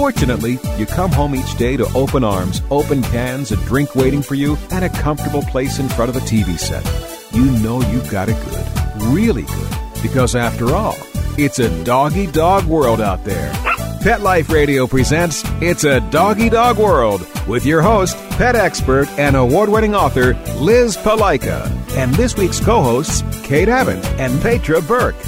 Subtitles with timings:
[0.00, 4.34] Fortunately, you come home each day to open arms, open cans, a drink waiting for
[4.34, 6.86] you, and a comfortable place in front of a TV set.
[7.34, 10.96] You know you've got it good, really good, because after all,
[11.36, 13.52] it's a doggy dog world out there.
[14.00, 19.36] Pet Life Radio presents It's a Doggy Dog World with your host, pet expert, and
[19.36, 25.22] award winning author Liz Palika, and this week's co hosts, Kate Abbott and Petra Burke.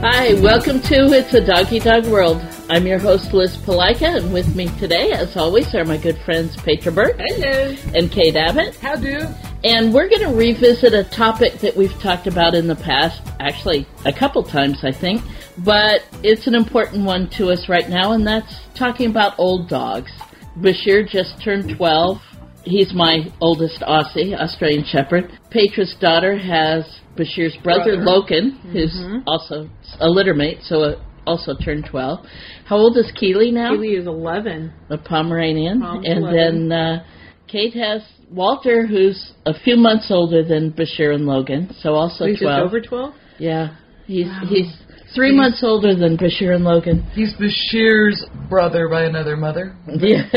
[0.00, 2.44] Hi, welcome to It's a Doggy Dog World.
[2.70, 6.56] I'm your host, Liz Palika, and with me today, as always, are my good friends
[6.56, 7.76] Petra Burke Hello.
[7.94, 8.74] and Kate Abbott.
[8.76, 9.20] How do?
[9.64, 13.86] And we're going to revisit a topic that we've talked about in the past, actually,
[14.06, 15.20] a couple times, I think,
[15.58, 20.10] but it's an important one to us right now, and that's talking about old dogs.
[20.58, 22.18] Bashir just turned 12.
[22.64, 25.38] He's my oldest Aussie, Australian Shepherd.
[25.50, 28.04] Petra's daughter has Bashir's brother, Brother.
[28.04, 29.68] Logan, who's also
[30.00, 32.26] a littermate, so uh, also turned 12.
[32.66, 33.72] How old is Keely now?
[33.72, 34.72] Keely is 11.
[34.90, 36.68] a Pomeranian, Mom's and 11.
[36.68, 37.04] then uh,
[37.48, 42.38] Kate has Walter, who's a few months older than Bashir and Logan, so also He's
[42.38, 42.66] just twelve.
[42.66, 43.14] over 12?
[43.38, 44.72] Yeah, he's he's
[45.14, 47.02] three months older than Bashir and Logan.
[47.14, 49.76] He's Bashir's brother by another mother.
[49.86, 50.26] Yes.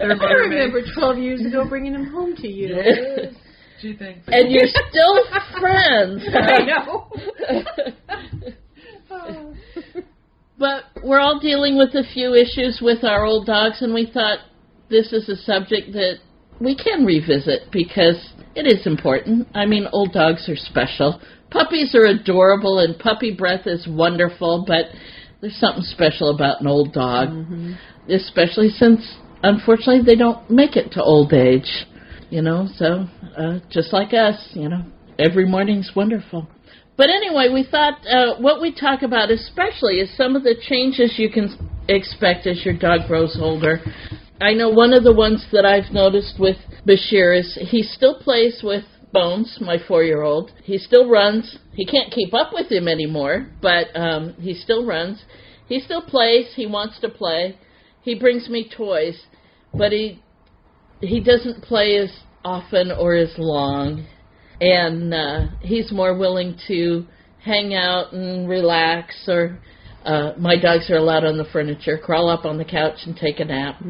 [0.00, 2.68] I remember 12 years ago bringing him home to you.
[3.80, 4.22] Do you think?
[4.28, 5.24] and you're still
[5.60, 6.22] friends.
[6.34, 7.10] I know.
[10.58, 14.38] But we're all dealing with a few issues with our old dogs, and we thought
[14.88, 16.14] this is a subject that
[16.60, 19.48] we can revisit because it is important.
[19.54, 21.20] I mean, old dogs are special.
[21.50, 24.86] Puppies are adorable, and puppy breath is wonderful, but
[25.42, 27.28] there's something special about an old dog,
[28.08, 31.86] especially since, unfortunately, they don't make it to old age.
[32.30, 33.06] You know, so
[33.36, 34.84] uh, just like us, you know,
[35.18, 36.48] every morning's wonderful.
[36.96, 41.14] But anyway, we thought uh, what we talk about especially is some of the changes
[41.18, 41.56] you can
[41.88, 43.80] expect as your dog grows older.
[44.40, 46.56] I know one of the ones that I've noticed with
[46.86, 50.50] Bashir is he still plays with Bones, my four-year-old.
[50.62, 51.56] He still runs.
[51.74, 55.22] He can't keep up with him anymore, but um, he still runs.
[55.68, 56.52] He still plays.
[56.54, 57.58] He wants to play.
[58.02, 59.18] He brings me toys,
[59.72, 60.22] but he
[61.00, 62.10] he doesn't play as
[62.44, 64.06] often or as long
[64.60, 67.04] and uh, he's more willing to
[67.44, 69.58] hang out and relax or
[70.04, 73.40] uh, my dogs are allowed on the furniture crawl up on the couch and take
[73.40, 73.80] a nap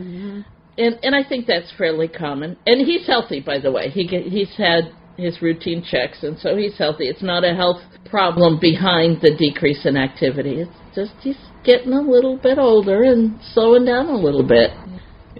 [0.78, 4.24] and and I think that's fairly common and he's healthy by the way he get,
[4.24, 9.20] he's had his routine checks and so he's healthy it's not a health problem behind
[9.22, 14.06] the decrease in activity it's just he's getting a little bit older and slowing down
[14.06, 14.70] a little bit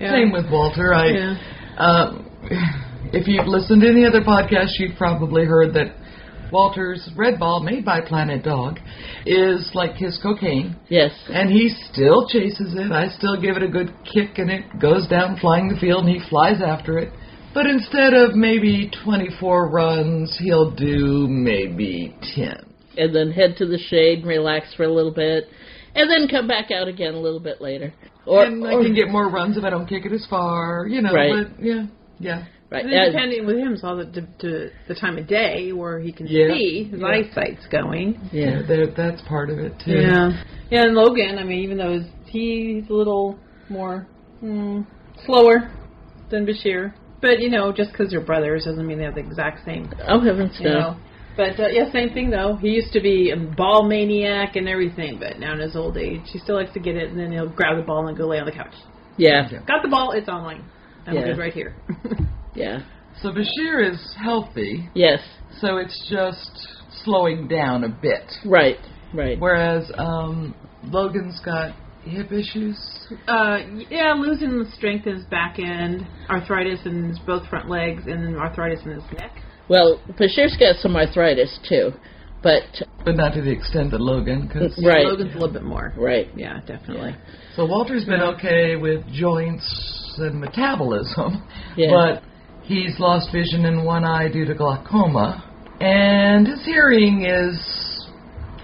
[0.01, 0.13] Yeah.
[0.13, 0.93] Same with Walter.
[0.93, 1.37] I, Yeah.
[1.79, 2.27] um,
[3.13, 5.95] if you've listened to any other podcast, you've probably heard that
[6.53, 8.79] Walter's Red Ball, made by Planet Dog,
[9.25, 12.93] is like his cocaine, yes and he still chases it.
[12.93, 16.15] I still give it a good kick, and it goes down flying the field, and
[16.15, 17.13] he flies after it.
[17.53, 22.65] But instead of maybe 24 runs, he'll do maybe 10.
[22.99, 25.45] and then head to the shade and relax for a little bit,
[25.95, 27.93] and then come back out again a little bit later.
[28.25, 30.87] Or, and I or- can get more runs if I don't kick it as far,
[30.89, 31.13] you know.
[31.13, 31.47] Right.
[31.49, 31.87] But yeah,
[32.19, 32.45] yeah.
[32.71, 35.73] Right, And then depending with him, it's all the, to, to the time of day
[35.73, 36.49] where he can Yeah.
[36.55, 37.07] see, his Yeah.
[37.07, 38.29] eyesight's going.
[38.33, 39.93] yeah, That, that's part of it too.
[40.01, 40.43] Yeah.
[40.71, 43.39] Yeah, and Logan, I mean, even though he's, he's a little
[43.69, 44.07] more
[44.43, 44.85] mm,
[45.25, 45.71] slower
[46.31, 46.93] than Bashir.
[47.23, 50.21] But, you know, just because they're brothers doesn't mean they have the exact same, oh
[50.21, 50.97] heavens you no, know.
[51.37, 52.57] But, uh, yeah, same thing, though.
[52.57, 56.23] He used to be a ball maniac and everything, but now in his old age,
[56.33, 58.39] he still likes to get it, and then he'll grab the ball and go lay
[58.39, 58.75] on the couch.
[59.19, 60.65] yeah, Got the ball, it's online.
[61.07, 61.25] I'm Yeah.
[61.27, 61.75] good right here.
[62.57, 62.81] yeah,
[63.23, 65.21] So Bashir is healthy, yes,
[65.61, 66.51] so it's just
[67.05, 68.25] slowing down a bit.
[68.45, 68.79] right,
[69.15, 70.55] right, Whereas um,
[70.85, 71.75] Logan's got
[72.05, 72.79] hip issues.
[73.27, 73.59] Uh,
[73.91, 78.37] yeah, losing the strength in his back end, arthritis in his both front legs, and
[78.37, 79.33] arthritis in his neck.
[79.69, 81.91] Well, Bashir's got some arthritis too,
[82.43, 82.63] but
[83.05, 85.05] But not to the extent that Logan, because Right.
[85.07, 85.93] Logan's a little bit more.
[85.97, 87.15] right, Yeah, definitely.
[87.57, 91.43] so Walter's been okay with joints and metabolism,
[91.77, 91.91] Yeah.
[91.91, 92.23] but
[92.67, 95.45] he's lost vision in one eye due to glaucoma,
[95.81, 98.09] and his hearing is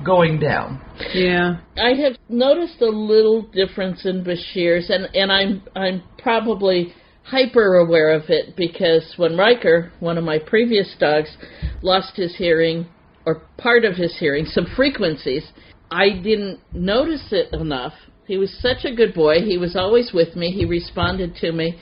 [0.05, 0.81] going down.
[1.15, 1.59] Yeah.
[1.77, 6.93] I have noticed a little difference in Bashir's, and and I'm I'm probably
[7.25, 11.37] hyper aware of it because when Riker, one of my previous dogs,
[11.81, 12.87] lost his hearing
[13.25, 15.45] or part of his hearing, some frequencies,
[15.91, 17.93] I didn't notice it enough.
[18.27, 19.37] He was such a good boy.
[19.45, 20.51] He was always with me.
[20.51, 21.79] He responded to me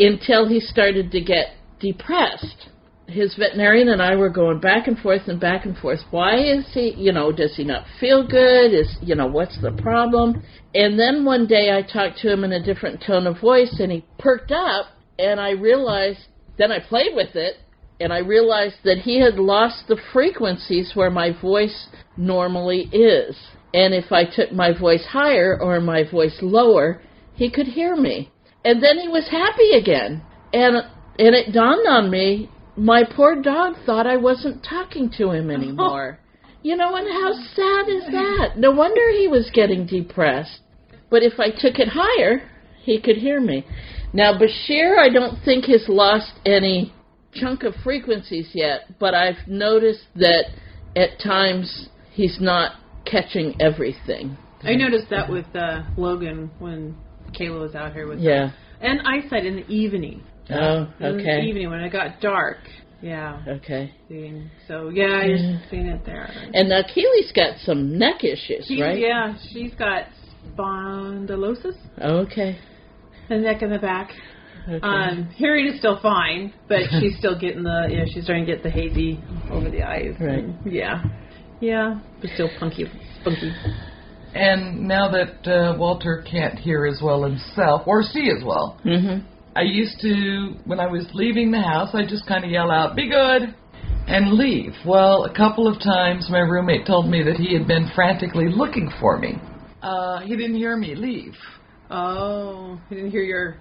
[0.00, 1.48] until he started to get
[1.78, 2.68] depressed.
[3.06, 5.98] His veterinarian and I were going back and forth and back and forth.
[6.10, 8.72] Why is he, you know, does he not feel good?
[8.72, 10.42] Is, you know, what's the problem?
[10.74, 13.90] And then one day I talked to him in a different tone of voice and
[13.90, 14.86] he perked up
[15.18, 16.20] and I realized,
[16.56, 17.56] then I played with it
[17.98, 23.36] and I realized that he had lost the frequencies where my voice normally is.
[23.74, 27.02] And if I took my voice higher or my voice lower,
[27.34, 28.30] he could hear me.
[28.64, 30.22] And then he was happy again.
[30.52, 30.76] And
[31.18, 36.18] and it dawned on me, my poor dog thought I wasn't talking to him anymore.
[36.62, 38.58] you know, and how sad is that?
[38.58, 40.60] No wonder he was getting depressed.
[41.10, 42.42] But if I took it higher,
[42.82, 43.64] he could hear me.
[44.12, 46.92] Now Bashir I don't think has lost any
[47.32, 50.46] chunk of frequencies yet, but I've noticed that
[50.96, 52.72] at times he's not
[53.04, 54.36] catching everything.
[54.62, 56.96] I noticed that with uh, Logan when
[57.38, 58.48] Kayla was out here with Yeah.
[58.48, 58.52] him.
[58.80, 60.22] And eyesight in the evening.
[60.50, 61.42] Oh, In the okay.
[61.42, 62.58] evening when it got dark.
[63.02, 63.42] Yeah.
[63.46, 63.92] Okay.
[64.68, 66.30] So yeah, you're seeing it there.
[66.52, 68.98] And now Keely's got some neck issues, She's, right?
[68.98, 70.06] Yeah, she's got
[70.56, 72.58] spondylosis, Okay.
[73.28, 74.10] the neck and the back.
[74.68, 74.80] okay.
[74.86, 78.52] Um, hearing is still fine, but she's still getting the, you know, she's starting to
[78.52, 79.18] get the hazy
[79.50, 80.14] over the eyes.
[80.20, 80.44] Right.
[80.66, 81.02] Yeah.
[81.60, 82.86] Yeah, but still punky,
[83.20, 83.52] spunky.
[84.34, 89.24] And now that uh, Walter can't hear as well himself, or see as well, mhm.
[89.56, 92.94] I used to, when I was leaving the house, I just kind of yell out,
[92.94, 93.52] be good,
[94.06, 94.72] and leave.
[94.86, 98.90] Well, a couple of times my roommate told me that he had been frantically looking
[99.00, 99.40] for me.
[99.82, 101.34] Uh, he didn't hear me leave.
[101.90, 103.56] Oh, he didn't hear your.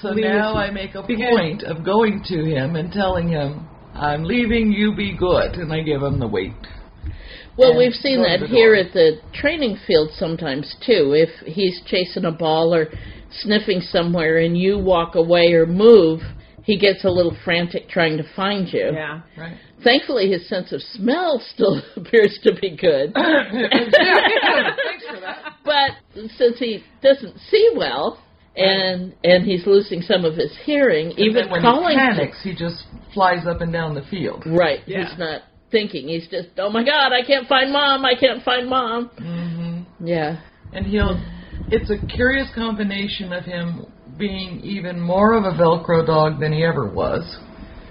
[0.00, 0.24] So Leave.
[0.24, 1.28] now I make a Be good.
[1.30, 5.82] point of going to him and telling him, I'm leaving, you be good, and I
[5.82, 6.52] give him the wait.
[7.56, 11.12] Well, and we've seen that here at the training field sometimes too.
[11.14, 12.88] If he's chasing a ball or
[13.30, 16.20] sniffing somewhere and you walk away or move,
[16.64, 18.90] he gets a little frantic trying to find you.
[18.92, 19.20] Yeah.
[19.36, 19.56] Right?
[19.82, 23.12] Thankfully, his sense of smell still appears to be good.
[23.14, 25.54] Thanks for that.
[25.64, 25.90] but
[26.36, 28.20] since he doesn't see well
[28.56, 32.38] and and he's losing some of his hearing, And even then when calling he panics,
[32.42, 34.44] he just flies up and down the field.
[34.46, 35.08] right, Yeah.
[35.08, 35.42] he's not
[35.74, 36.06] thinking.
[36.06, 38.04] He's just, oh my God, I can't find mom.
[38.04, 39.10] I can't find mom.
[39.18, 40.40] hmm Yeah.
[40.72, 41.20] And he'll.
[41.70, 43.86] It's a curious combination of him
[44.16, 47.24] being even more of a Velcro dog than he ever was,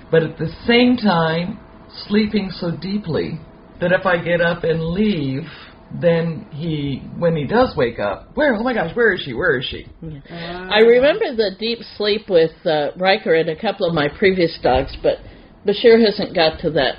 [0.09, 1.59] but at the same time
[2.07, 3.39] sleeping so deeply
[3.81, 5.43] that if I get up and leave,
[6.01, 8.55] then he, when he does wake up, where?
[8.55, 9.33] Oh my gosh, where is she?
[9.33, 9.85] Where is she?
[10.29, 14.95] I remember the deep sleep with uh, Riker and a couple of my previous dogs,
[15.03, 15.17] but
[15.67, 16.95] Bashir hasn't got to that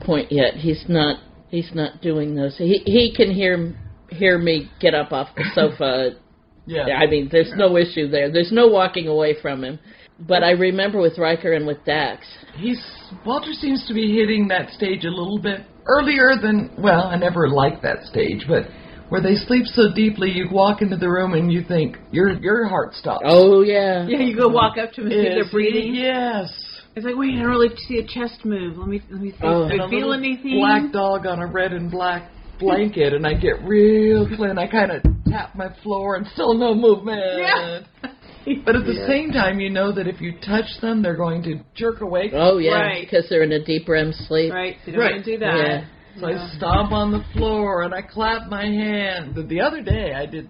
[0.00, 0.54] point yet.
[0.54, 1.20] He's not.
[1.50, 2.56] He's not doing those.
[2.58, 3.74] He he can hear
[4.10, 6.10] hear me get up off the sofa.
[6.70, 6.98] Yeah.
[6.98, 8.30] I mean, there's no issue there.
[8.30, 9.78] There's no walking away from him.
[10.20, 12.26] But I remember with Riker and with Dax.
[12.56, 12.78] He's
[13.24, 17.48] Walter seems to be hitting that stage a little bit earlier than well, I never
[17.48, 18.64] liked that stage, but
[19.08, 22.66] where they sleep so deeply, you walk into the room and you think your your
[22.68, 23.22] heart stops.
[23.24, 24.06] Oh yeah.
[24.06, 25.94] Yeah, you go walk up to them and see if they're breathing.
[25.94, 26.02] he?
[26.02, 26.52] Yes.
[26.96, 28.76] It's like, wait, I don't really see a chest move.
[28.76, 29.36] Let me let me see.
[29.42, 29.68] Oh.
[29.68, 30.58] Do And feel anything?
[30.58, 34.58] Black dog on a red and black blanket, and I get real clean.
[34.58, 37.20] I kind of tap my floor, and still no movement.
[37.38, 37.80] Yeah.
[38.64, 41.60] But at the same time, you know that if you touch them, they're going to
[41.74, 42.32] jerk awake.
[42.34, 42.80] Oh yeah.
[42.80, 43.04] Right.
[43.04, 44.52] Because they're in a deep REM sleep.
[44.52, 44.76] Right.
[44.84, 45.12] So you don't Right.
[45.16, 45.56] want to do that.
[45.56, 45.84] Yeah.
[46.18, 49.34] So I stomp on the floor and I clap my hands.
[49.34, 50.48] The- The other day I did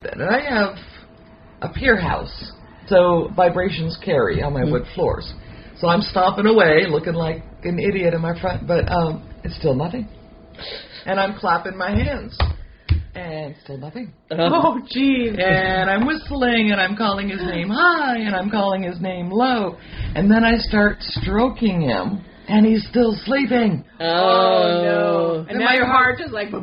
[0.00, 0.14] that.
[0.14, 0.78] And I have
[1.60, 2.52] a pier house,
[2.86, 4.72] so vibrations carry on my mm-hmm.
[4.72, 5.32] wood floors.
[5.80, 9.74] So I'm stomping away, looking like an idiot in my front, but um, it's still
[9.74, 10.08] nothing.
[11.04, 12.36] And I'm clapping my hands,
[13.14, 14.12] and still nothing.
[14.30, 14.36] Oh.
[14.38, 15.38] Oh, jeez.
[15.38, 19.76] And I'm whistling, and I'm calling his name high, and I'm calling his name low.
[20.14, 23.84] And then I start stroking him, and he's still sleeping.
[24.00, 25.46] Oh no!
[25.48, 26.52] And Am now I your heart is like.
[26.52, 26.60] A, a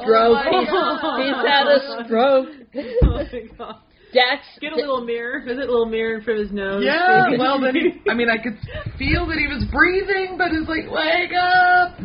[0.00, 0.38] stroke.
[0.46, 2.48] Oh, he's, he's had a stroke.
[3.02, 3.26] Oh my
[3.58, 3.76] God.
[4.12, 4.42] Dax.
[4.60, 5.40] Get a little mirror.
[5.40, 6.82] Visit a little mirror in front of his nose.
[6.84, 7.74] Yeah, well then,
[8.08, 8.58] I mean, I could
[8.98, 11.96] feel that he was breathing, but it's like, wake up!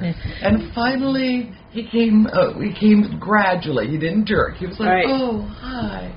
[0.41, 2.27] And finally, he came.
[2.27, 3.87] Uh, he came gradually.
[3.87, 4.55] He didn't jerk.
[4.55, 5.05] He was like, Right.
[5.07, 6.11] oh hi,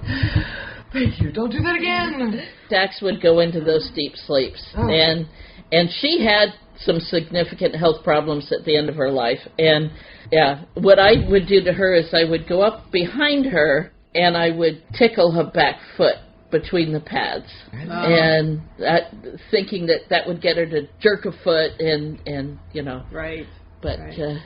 [0.92, 1.32] thank you.
[1.32, 2.42] Don't do that again.
[2.70, 4.88] Dax would go into those deep sleeps, Oh.
[4.88, 5.26] and
[5.72, 9.40] and she had some significant health problems at the end of her life.
[9.58, 9.90] And
[10.30, 14.36] yeah, what I would do to her is I would go up behind her and
[14.36, 16.16] I would tickle her back foot
[16.50, 19.12] between the pads, and that,
[19.50, 23.46] thinking that that would get her to jerk a foot and and you know, Right.
[23.82, 24.18] but Right.
[24.18, 24.38] uh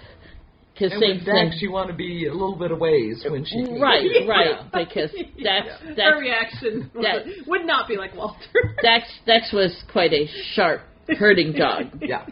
[0.76, 1.49] 'cause And same with thing.
[1.50, 3.62] Dax, you want to be a little bit of ways when she.
[3.78, 8.38] Right, right, because Dax, Her Dax, reaction That- would, would not be like Walter.
[8.83, 10.81] Dax, Dax was quite a sharp,
[11.18, 11.87] herding dog.
[12.00, 12.26] Yeah.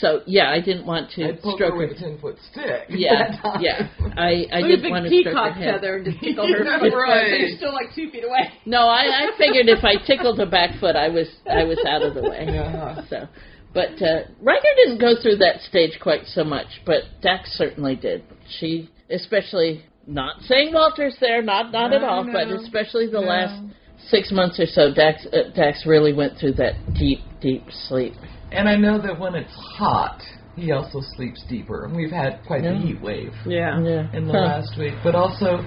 [0.00, 1.76] So yeah, I didn't want to I'd stroke her her.
[1.76, 2.86] with a ten foot stick.
[2.88, 3.88] Yeah, yeah.
[4.16, 5.74] I I With didn't want to stroke her peacock head.
[5.74, 6.92] feather and just tickle her foot.
[6.94, 7.30] right.
[7.30, 8.50] So you're still like two feet away.
[8.66, 12.02] No, I, I figured if I tickled her back foot, I was I was out
[12.02, 12.46] of the way.
[12.48, 13.00] Yeah.
[13.08, 13.28] So,
[13.72, 18.22] but uh, Riker didn't go through that stage quite so much, but Dax certainly did.
[18.60, 23.26] She, especially, not saying Walter's there, not not at all, no, but especially the no.
[23.26, 23.62] last
[24.08, 28.14] six months or so, Dax uh, Dax really went through that deep deep sleep.
[28.52, 30.20] And I know that when it's hot,
[30.56, 31.84] he also sleeps deeper.
[31.84, 32.72] And we've had quite Yeah.
[32.72, 33.80] the heat wave Yeah.
[33.82, 34.06] Yeah.
[34.12, 34.40] in the Huh.
[34.40, 34.94] last week.
[35.02, 35.64] But also,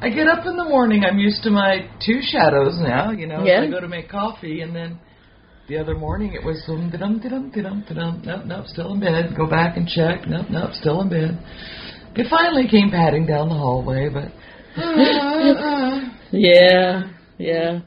[0.00, 1.04] I get up in the morning.
[1.04, 3.10] I'm used to my two shadows now.
[3.10, 3.60] You know, Yeah.
[3.62, 4.98] I go to make coffee, and then
[5.68, 9.34] the other morning it was um dum dum dum dum nope nope still in bed.
[9.36, 10.26] Go back and check.
[10.28, 11.38] Nope nope still in bed.
[12.16, 14.32] It finally came padding down the hallway, but.
[16.34, 17.02] Yeah,
[17.38, 17.80] yeah.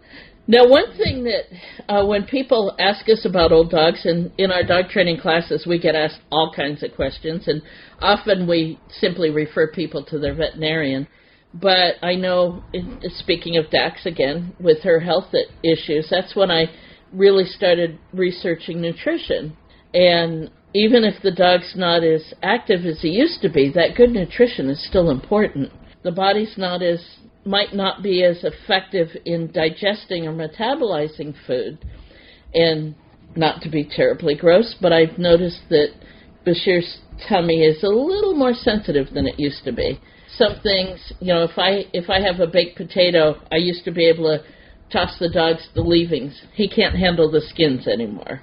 [0.48, 4.64] Now, one thing that uh, when people ask us about old dogs, and in our
[4.64, 7.64] dog training classes, we get asked all kinds of questions, and
[8.00, 11.08] often we simply refer people to their veterinarian.
[11.54, 15.34] But I know, in- speaking of Dax again, with her health
[15.64, 16.66] issues, that's when I
[17.12, 19.58] really started researching nutrition.
[19.96, 24.12] And even if the dog's not as active as he used to be, that good
[24.12, 25.72] nutrition is still important.
[26.04, 27.04] The body's not as
[27.46, 31.78] might not be as effective in digesting or metabolizing food.
[32.54, 32.96] And
[33.36, 35.90] not to be terribly gross, but I've noticed that
[36.46, 40.00] Bashir's tummy is a little more sensitive than it used to be.
[40.38, 43.92] Some things, you know, if I if I have a baked potato, I used to
[43.92, 44.44] be able to
[44.92, 46.42] toss the dogs the leavings.
[46.54, 48.42] He can't handle the skins anymore.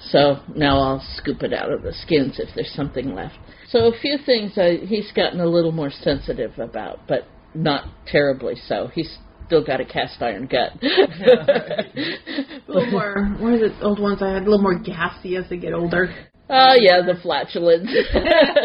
[0.00, 3.36] So now I'll scoop it out of the skins if there's something left.
[3.68, 8.54] So a few things uh, he's gotten a little more sensitive about, but not terribly
[8.66, 8.88] so.
[8.94, 10.72] He's still got a cast iron gut.
[10.82, 11.84] A
[12.68, 13.36] little more.
[13.38, 14.42] What are the old ones I had?
[14.42, 16.14] A little more gassy as they get older.
[16.48, 17.90] Oh yeah, the flatulence.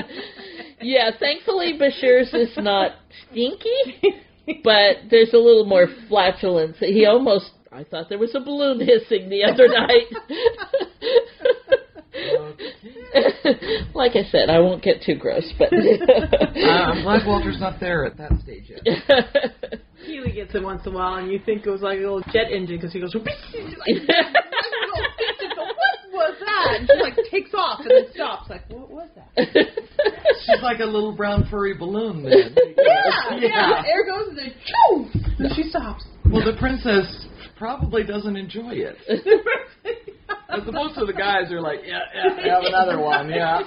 [0.82, 2.91] yeah, thankfully Bashir's is not
[3.29, 4.22] stinky,
[4.63, 6.77] but there's a little more flatulence.
[6.79, 10.08] He almost I thought there was a balloon hissing the other night.
[13.94, 15.70] like I said, I won't get too gross, but
[16.58, 18.82] Uh, I'm glad Walter's not there at that stage yet.
[20.06, 22.22] Keely gets it once in a while, and you think it was like a little
[22.34, 23.14] jet engine because he goes.
[23.14, 23.26] what
[26.14, 26.80] was that?
[26.80, 28.50] And she like takes off and then stops.
[28.50, 29.48] Like, what was that?
[30.46, 32.56] She's like a little brown furry balloon then.
[32.78, 33.84] Yeah, yeah.
[33.86, 35.08] Air goes and then choo,
[35.40, 36.06] and she stops.
[36.32, 38.98] Well, the princess probably doesn't enjoy it.
[40.50, 43.62] As opposed to the guys who are like, yeah, yeah, have another one, yeah.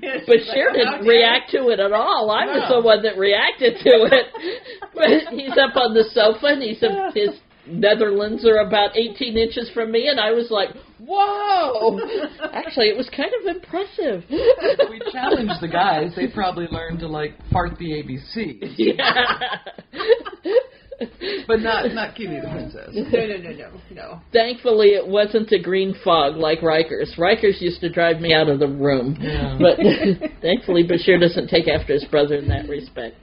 [0.00, 2.30] But Bashir didn't react to it at all.
[2.30, 4.26] I was the one that reacted to it.
[4.96, 7.38] But he's up on the sofa and he's a, his
[7.68, 11.98] Netherlands are about 18 inches from me, and I was like, "Whoa!"
[12.52, 14.24] Actually, it was kind of impressive.
[14.30, 16.12] We challenged the guys.
[16.14, 19.58] They probably learned to like fart the ABC, yeah.
[21.46, 22.90] but not not Kitty the princess.
[22.92, 24.20] No, no, no, no, no.
[24.32, 27.16] Thankfully, it wasn't a green fog like Rikers.
[27.18, 29.16] Rikers used to drive me out of the room.
[29.20, 29.58] Yeah.
[29.60, 29.78] But
[30.42, 33.16] thankfully, Bashir doesn't take after his brother in that respect.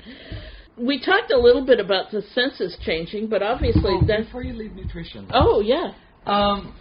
[0.77, 4.25] We talked a little bit about the census changing, but obviously Oh, that's.
[4.25, 5.93] before you leave nutrition, Oh, yeah.
[6.25, 6.75] um,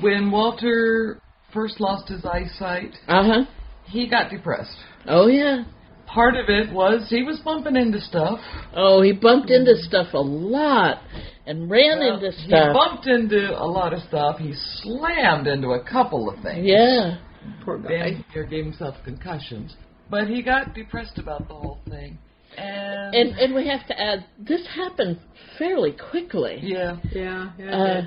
[0.00, 1.20] when Walter
[1.52, 3.44] first lost his eyesight, Uh huh.
[3.86, 4.76] he got depressed.
[5.06, 5.64] Oh, yeah.
[6.14, 8.38] Part of it was he was bumping into stuff.
[8.74, 11.02] Oh, he bumped into stuff a lot
[11.44, 12.68] and ran Well, into stuff.
[12.68, 14.38] He bumped into a lot of stuff.
[14.38, 16.64] He slammed into a couple of things.
[16.66, 17.18] Yeah.
[17.64, 17.88] Poor guy.
[17.88, 19.74] Dan here gave himself concussions.
[20.08, 22.18] But he got depressed about the whole thing.
[22.56, 25.18] And, And and we have to add this happened
[25.58, 26.60] fairly quickly.
[26.62, 27.76] yeah, Yeah, yeah.
[27.76, 28.02] Uh,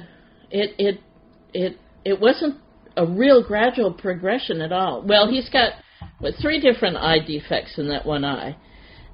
[0.49, 1.01] it it
[1.53, 2.55] it it wasn't
[2.95, 5.03] a real gradual progression at all.
[5.05, 5.73] Well, he's got
[6.19, 8.55] what three different eye defects in that one eye,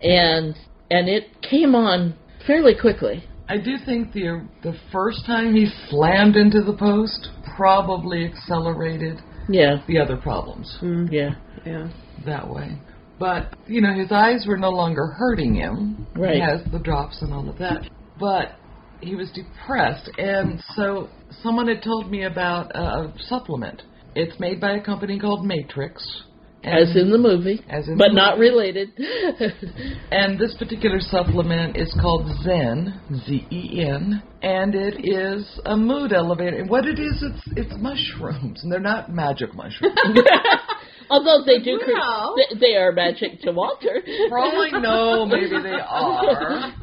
[0.01, 0.55] and
[0.91, 3.23] and it came on fairly quickly.
[3.49, 9.81] I do think the the first time he slammed into the post probably accelerated Yeah,
[9.87, 11.11] the other problems mm.
[11.11, 11.35] yeah,
[11.65, 11.89] yeah.
[12.25, 12.77] that way.
[13.19, 16.07] But you know, his eyes were no longer hurting him.
[16.15, 16.35] Right.
[16.35, 17.89] He has the drops and all of that.
[18.19, 18.55] But
[19.01, 21.09] he was depressed, and so
[21.41, 23.83] someone had told me about a supplement.
[24.15, 26.23] It's made by a company called Matrix,
[26.63, 28.49] As in the movie, As in but the not movie.
[28.51, 28.89] related.
[30.11, 36.57] And this particular supplement is called Zen, Z-E-N, and it is a mood elevator.
[36.59, 39.97] And what it is, it's it's mushrooms, and they're not magic mushrooms.
[41.09, 41.91] Although they do, cre-
[42.53, 44.01] they, they are magic to Walter.
[44.29, 46.73] For all I know, maybe they are.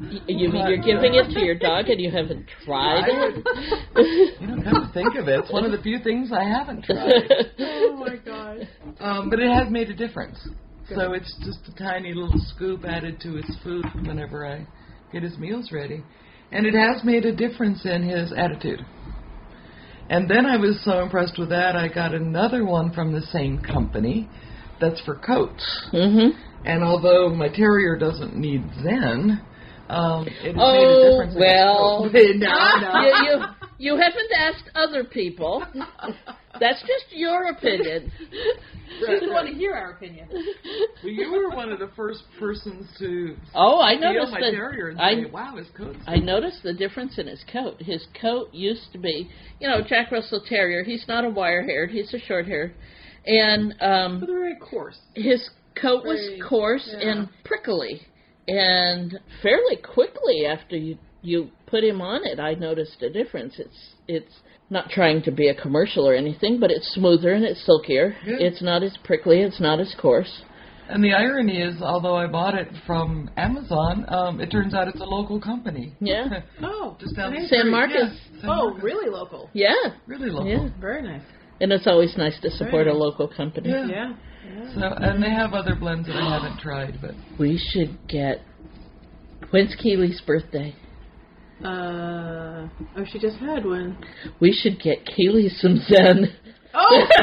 [0.00, 4.40] Y- You mean you're giving it to your dog and you haven't tried it?
[4.40, 6.84] You know, come to think of it, it's one of the few things I haven't
[6.84, 7.32] tried.
[7.60, 8.68] Oh my god.
[9.00, 10.38] Um, but it has made a difference.
[10.94, 14.66] So it's just a tiny little scoop added to his food whenever I
[15.12, 16.02] get his meals ready.
[16.52, 18.80] And it has made a difference in his attitude.
[20.08, 23.58] And then I was so impressed with that, I got another one from the same
[23.60, 24.28] company
[24.80, 25.88] that's for coats.
[25.90, 26.28] hmm
[26.64, 29.40] And although my terrier doesn't need Zen,
[29.88, 31.34] um, it has made a Oh difference.
[31.34, 32.12] in his well, coat.
[33.04, 33.44] you, you
[33.80, 35.64] you haven't asked other people.
[36.60, 38.10] That's just your opinion.
[39.00, 40.28] We just want to hear our opinion.
[40.32, 44.50] Well, you were one of the first persons to Oh, I noticed my that.
[44.50, 47.80] terrier and I say, "Wow, his coat's I noticed the difference in his coat.
[47.80, 49.30] His coat used to be,
[49.60, 50.82] you know, Jack Russell Terrier.
[50.82, 51.90] He's not a wire-haired.
[51.92, 52.74] He's a short-haired,
[53.26, 54.98] and um, But they're very coarse.
[55.14, 55.48] his
[55.80, 56.18] coat was
[56.48, 57.10] coarse yeah.
[57.10, 58.00] and prickly,
[58.48, 63.54] and fairly quickly after you you put him on it, I noticed a difference.
[63.58, 64.34] It's it's
[64.70, 68.14] not trying to be a commercial or anything, but it's smoother and it's silkier.
[68.24, 68.40] Good.
[68.40, 69.40] It's not as prickly.
[69.40, 70.42] It's not as coarse.
[70.90, 75.00] And the irony is, although I bought it from Amazon, um, it turns out it's
[75.00, 75.92] a local company.
[76.00, 76.40] Yeah.
[76.62, 77.50] Oh, Just down the nice.
[77.50, 77.94] San Marcos.
[77.98, 78.82] Yeah, San Oh, Marcos.
[78.82, 79.50] really local.
[79.52, 79.74] Yeah,
[80.06, 80.48] Really local.
[80.48, 80.68] yeah.
[80.80, 81.20] Very nice.
[81.60, 83.68] And it's always nice to support a local company.
[83.70, 83.86] Yeah.
[83.88, 84.12] Yeah.
[84.74, 88.42] So, and they have other blends that I haven't tried, but We should get.
[89.50, 90.74] When's Keely's birthday?
[91.64, 93.96] Uh, oh, she just had one.
[94.40, 96.32] We should get Keely some Zen.
[96.74, 97.06] Oh,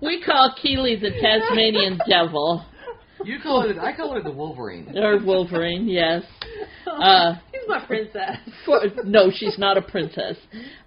[0.00, 2.64] We call Keely the Tasmanian Devil
[3.24, 3.78] you call it.
[3.78, 4.92] I call her the Wolverine.
[4.96, 5.88] or Wolverine.
[5.88, 6.22] Yes.
[6.88, 8.38] Uh, she's my princess.
[8.64, 10.36] for, no, she's not a princess.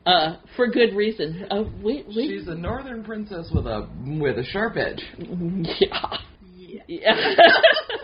[0.06, 1.46] Uh, for good reason.
[1.50, 3.88] Uh, we we She's a northern princess with a
[4.20, 5.00] with a sharp edge.
[5.80, 6.18] yeah.
[6.88, 7.14] Yeah.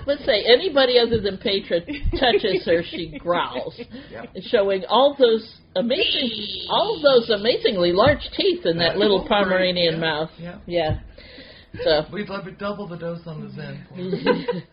[0.05, 1.81] Let's say anybody other than Petra
[2.19, 3.77] touches her, she growls,
[4.11, 4.25] Yep.
[4.51, 6.29] showing all those amazing,
[6.69, 10.29] all those amazingly large teeth in that That little Pomeranian yeah, mouth.
[10.37, 10.57] yeah.
[10.67, 10.99] Yeah.
[11.83, 13.85] So We'd love to double the dose on the Zen.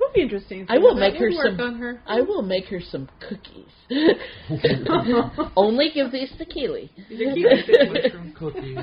[0.00, 0.66] Would be interesting.
[0.68, 1.60] I will make her some.
[1.60, 2.02] On her.
[2.06, 3.70] I will make her some cookies.
[5.56, 6.90] Only give these to Keely.
[7.08, 8.76] Mushroom cookies.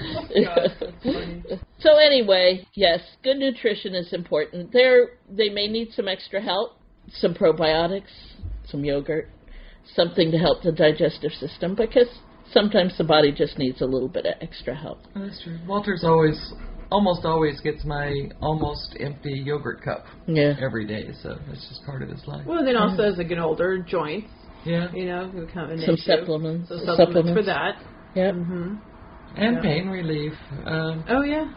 [1.80, 4.72] so anyway, yes, good nutrition is important.
[4.72, 6.78] There, they may need some extra help,
[7.12, 8.12] some probiotics,
[8.66, 9.28] some yogurt,
[9.96, 12.08] something to help the digestive system because
[12.52, 15.00] sometimes the body just needs a little bit of extra help.
[15.16, 15.60] That's true.
[15.68, 16.54] Walter's always,
[16.92, 20.56] almost always gets my almost empty yogurt cup Yeah.
[20.62, 22.46] every day, so it's just part of his life.
[22.46, 24.28] Well, then also as they get older, joints.
[24.66, 24.92] Yeah.
[24.94, 26.04] You know, become an Some issue.
[26.04, 26.70] supplements.
[26.70, 27.40] So supplements, Supplements.
[27.40, 27.78] for that.
[28.14, 28.36] Yep.
[28.36, 28.76] hmm
[29.38, 29.62] And Yeah.
[29.62, 30.34] pain relief.
[30.66, 31.48] Um, Oh yeah.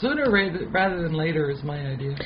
[0.00, 2.16] sooner rather, rather than later is my idea.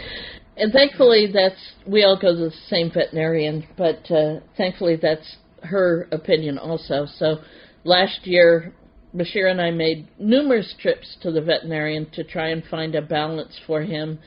[0.59, 6.07] And thankfully, that's we all go to the same veterinarian, but uh, thankfully that's her
[6.13, 7.07] opinion also.
[7.07, 7.39] So
[7.85, 8.75] last year,
[9.15, 13.59] Bashir and I made numerous trips to the veterinarian to try and find a balance
[13.67, 14.19] for him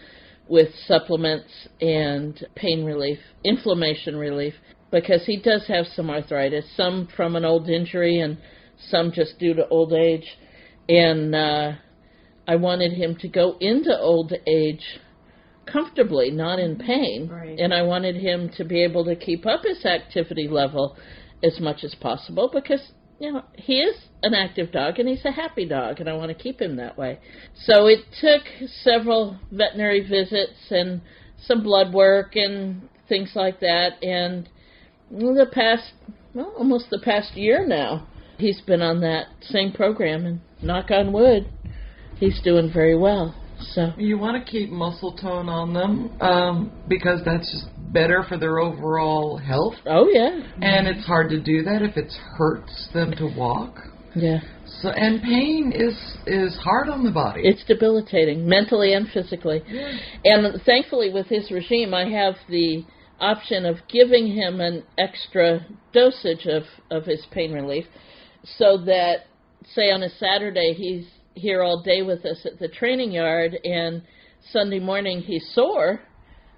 [0.47, 4.53] with supplements and pain relief, inflammation relief,
[4.91, 8.37] because he does have some arthritis, some from an old injury and
[8.89, 10.25] some just due to old age.
[10.87, 11.73] And uh,
[12.47, 14.83] I wanted him to go into old age
[15.65, 17.27] comfortably, not in pain.
[17.27, 17.59] Right.
[17.59, 20.95] And I wanted him to be able to keep up his activity level
[21.43, 22.81] as much as possible because,
[23.19, 26.29] you know, he is an active dog and he's a happy dog and I want
[26.29, 27.19] to keep him that way.
[27.63, 28.41] So it took
[28.83, 31.01] several veterinary visits and
[31.43, 34.49] some blood work and things like that and
[35.11, 35.93] the past
[36.33, 38.05] well, almost the past year now,
[38.37, 41.49] he's been on that same program and knock on wood,
[42.17, 43.33] he's doing very well.
[43.71, 48.37] So You want to keep muscle tone on them um, because that's just better for
[48.37, 49.75] their overall health.
[49.85, 53.77] Oh yeah, And it's hard to do that if it hurts them to walk.
[54.15, 54.39] yeah.
[54.81, 55.95] So and pain is
[56.27, 57.41] is hard on the body.
[57.43, 59.61] It's debilitating, mentally and physically.
[59.67, 59.91] Yeah.
[60.25, 62.83] And thankfully, with his regime, I have the
[63.19, 67.85] option of giving him an extra dosage of of his pain relief,
[68.57, 69.27] so that
[69.73, 74.01] say on a Saturday he's here all day with us at the training yard, and
[74.51, 76.01] Sunday morning he's sore,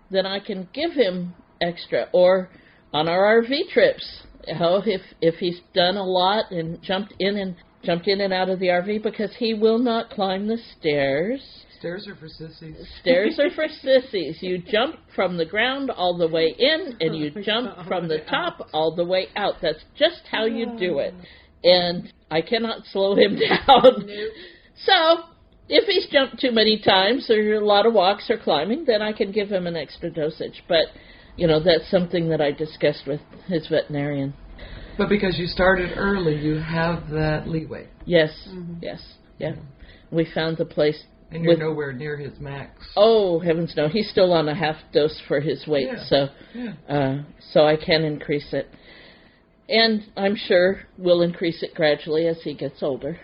[0.10, 2.08] then I can give him extra.
[2.14, 2.50] Or
[2.94, 7.38] on our RV trips, you know, if if he's done a lot and jumped in
[7.38, 11.42] and jumped in and out of the RV because he will not climb the stairs.
[11.80, 12.76] Stairs are for sissies.
[13.02, 14.38] Stairs are for sissies.
[14.42, 18.20] You jump from the ground all the way in, and you oh jump from the
[18.30, 19.56] top all the way out.
[19.62, 21.14] That's just how you do it.
[21.16, 21.24] Oh.
[21.64, 24.10] And I cannot slow him down.
[24.86, 25.24] So,
[25.70, 29.12] if he's jumped too many times or a lot of walks or climbing, then I
[29.14, 30.64] can give him an extra dosage.
[30.68, 30.86] But,
[31.36, 34.34] you know, that's something that I discussed with his veterinarian.
[34.98, 37.88] But because you started early, you have that leeway.
[38.06, 38.32] Yes,
[38.82, 39.00] yes,
[39.38, 39.54] yeah.
[40.10, 41.04] We found the place.
[41.30, 42.72] And you're With- nowhere near his max.
[42.96, 43.90] Oh heavens, no!
[43.90, 46.04] He's still on a half dose for his weight, Yeah.
[46.06, 46.74] so Yeah.
[46.88, 47.18] uh,
[47.52, 48.70] so I can increase it,
[49.68, 53.20] and I'm sure we'll increase it gradually as he gets older.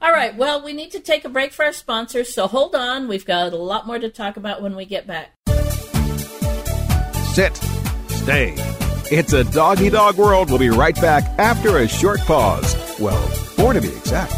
[0.00, 3.08] All right, well, we need to take a break for our sponsors, so hold on.
[3.08, 5.32] We've got a lot more to talk about when we get back.
[7.34, 7.56] Sit.
[8.08, 8.54] Stay.
[9.10, 10.50] It's a doggy dog world.
[10.50, 12.76] We'll be right back after a short pause.
[12.98, 13.20] Well,
[13.56, 14.32] four to be exact.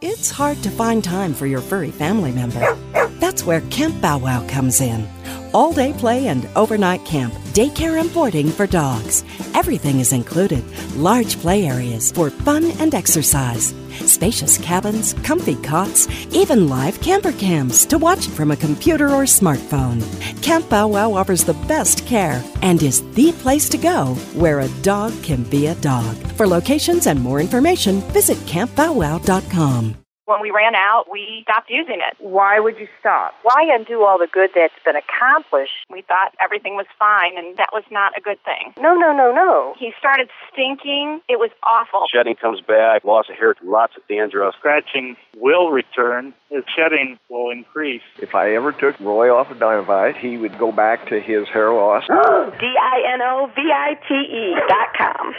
[0.00, 2.76] It's hard to find time for your furry family member.
[3.20, 5.08] That's where Camp Bow Wow comes in.
[5.54, 9.24] All day play and overnight camp, daycare and boarding for dogs.
[9.54, 10.62] Everything is included.
[10.96, 13.74] Large play areas for fun and exercise.
[14.04, 20.02] Spacious cabins, comfy cots, even live camper cams to watch from a computer or smartphone.
[20.42, 24.68] Camp Bow Wow offers the best care and is the place to go where a
[24.82, 26.14] dog can be a dog.
[26.36, 29.96] For locations and more information, visit campbowwow.com.
[30.28, 32.14] When we ran out, we stopped using it.
[32.18, 33.32] Why would you stop?
[33.44, 35.72] Why undo all the good that's been accomplished?
[35.88, 38.74] We thought everything was fine, and that was not a good thing.
[38.78, 39.74] No, no, no, no.
[39.78, 41.22] He started stinking.
[41.30, 42.04] It was awful.
[42.12, 44.54] Shedding comes back, loss of hair, lots of dandruff.
[44.58, 46.34] Scratching will return.
[46.50, 48.00] His shedding will increase.
[48.22, 51.72] If I ever took Roy off of Dinovite, he would go back to his hair
[51.72, 52.04] loss.
[52.60, 55.34] D-I-N-O-V-I-T-E E dot com.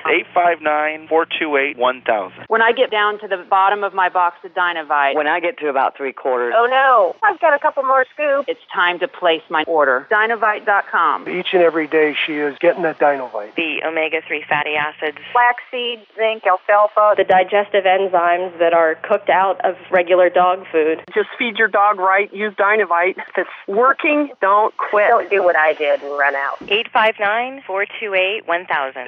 [1.09, 2.45] 859-428-1000.
[2.47, 5.57] When I get down to the bottom of my box of Dinovite, When I get
[5.59, 8.45] to about three quarters, Oh no, I've got a couple more scoops.
[8.47, 10.07] it's time to place my order.
[10.11, 11.27] Dinovite.com.
[11.29, 13.55] each and every day she is getting that Dinovite.
[13.55, 19.63] The omega 3 fatty acids, flaxseed, zinc, alfalfa, The digestive enzymes that are cooked out
[19.65, 20.98] of regular dog food.
[21.13, 22.31] Just feed your dog right.
[22.33, 23.17] Use Dinovite.
[23.17, 25.09] If it's working, don't quit.
[25.09, 26.57] Don't do what I did and run out.
[26.61, 29.07] 859 428 1000.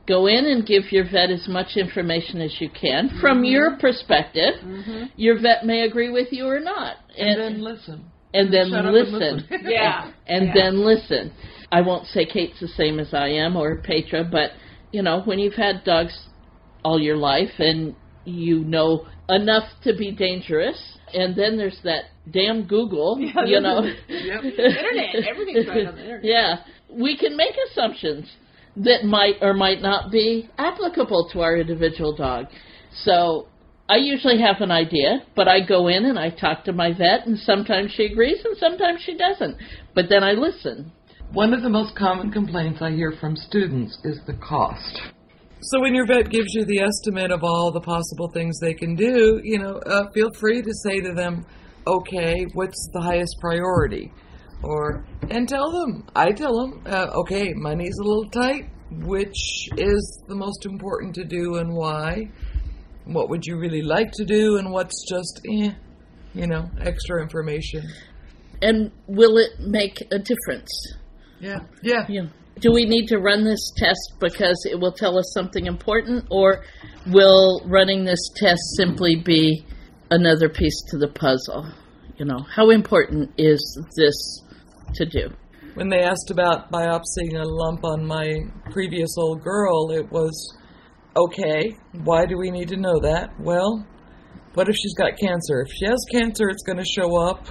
[0.09, 3.45] Go in and give your vet as much information as you can from mm-hmm.
[3.45, 4.55] your perspective.
[4.65, 5.03] Mm-hmm.
[5.17, 6.95] Your vet may agree with you or not.
[7.15, 8.05] And, then listen.
[8.33, 9.47] and then Shut up and listen.
[9.51, 9.59] listen.
[9.71, 10.11] Yeah.
[10.25, 10.53] and Yeah.
[10.55, 11.31] then listen.
[11.71, 14.51] I won't say Kate's the same as I am or Petra, but
[14.91, 16.17] you know, when you've had dogs
[16.83, 17.95] all your life and
[18.25, 23.83] you know enough to be dangerous, and then there's that damn Google, Yeah, you know.
[24.07, 24.43] Yep.
[24.43, 25.15] Internet.
[25.29, 26.23] Everything's right on the internet.
[26.25, 26.55] Yeah,
[26.89, 28.25] we can make assumptions
[28.79, 32.47] that might or might not be applicable to our individual dog.
[33.03, 33.47] So
[33.89, 37.25] I usually have an idea, but I go in and I talk to my vet,
[37.25, 39.57] and sometimes she agrees and sometimes she doesn't.
[39.95, 40.91] But then I listen.
[41.33, 45.01] One of the most common complaints I hear from students is the cost.
[45.61, 48.95] So when your vet gives you the estimate of all the possible things they can
[48.95, 51.45] do, you know, uh, feel free to say to them,
[51.85, 54.11] "Okay, what's the highest priority?"
[54.63, 56.05] Or and tell them.
[56.15, 58.69] I tell them, uh, "Okay, money's a little tight.
[58.91, 62.29] Which is the most important to do and why?
[63.05, 65.71] What would you really like to do and what's just eh,
[66.33, 67.83] you know, extra information."
[68.61, 70.97] And will it make a difference?
[71.39, 71.59] Yeah.
[71.81, 72.05] Yeah.
[72.09, 72.27] Yeah.
[72.59, 76.65] Do we need to run this test because it will tell us something important, or
[77.07, 79.65] will running this test simply be
[80.11, 81.71] another piece to the puzzle?
[82.17, 83.61] You know, how important is
[83.95, 84.41] this
[84.95, 85.29] to do?
[85.75, 88.39] When they asked about biopsying a lump on my
[88.71, 90.57] previous old girl, it was
[91.15, 93.29] okay, why do we need to know that?
[93.39, 93.85] Well,
[94.53, 95.61] what if she's got cancer?
[95.61, 97.47] If she has cancer, it's going to show up,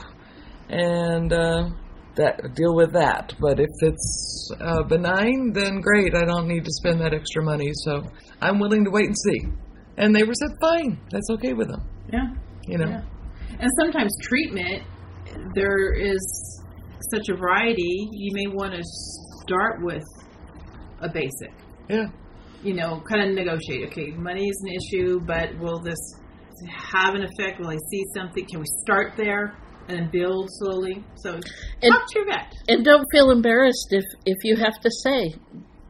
[0.68, 1.70] and uh,
[2.16, 3.35] that deal with that.
[3.40, 6.14] But if it's uh, benign, then great.
[6.14, 8.03] I don't need to spend that extra money, so
[8.42, 9.46] I'm willing to wait and see.
[9.96, 11.83] And they were said, fine, that's okay with them.
[12.12, 12.29] Yeah.
[12.66, 12.88] You know.
[12.88, 13.03] Yeah.
[13.61, 14.83] And sometimes treatment,
[15.55, 16.62] there is
[17.12, 18.08] such a variety.
[18.12, 18.82] You may want to
[19.44, 20.04] start with
[21.00, 21.52] a basic.
[21.88, 22.06] Yeah.
[22.62, 23.88] You know, kind of negotiate.
[23.88, 25.98] Okay, money is an issue, but will this
[26.68, 27.61] have an effect?
[27.61, 28.44] Will I see something?
[28.50, 29.54] Can we start there
[29.88, 31.04] and build slowly?
[31.16, 32.52] So And- talk to your vet.
[32.68, 35.34] And don't feel embarrassed if if you have to say,